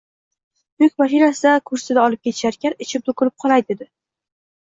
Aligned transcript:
Yuk 0.83 0.93
mashinasida 1.01 1.51
kursini 1.69 2.01
olib 2.03 2.21
ketisharkan, 2.29 2.73
ichim 2.87 3.05
to`kilib 3.11 3.37
qolay 3.45 3.65
dedi 3.69 3.89